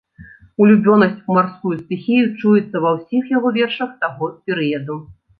Улюбёнасць 0.63 1.19
у 1.33 1.35
марскую 1.37 1.73
стыхію 1.81 2.23
чуецца 2.41 2.81
ва 2.85 2.93
ўсіх 2.95 3.29
яго 3.37 3.51
вершах 3.59 3.91
таго 4.05 4.31
перыяду. 4.49 4.97